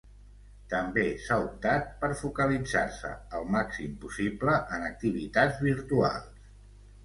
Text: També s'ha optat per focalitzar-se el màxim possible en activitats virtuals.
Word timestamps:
També 0.69 1.03
s'ha 1.25 1.37
optat 1.43 1.91
per 1.99 2.09
focalitzar-se 2.23 3.13
el 3.41 3.47
màxim 3.59 3.95
possible 4.09 4.59
en 4.81 4.91
activitats 4.91 5.65
virtuals. 5.71 6.45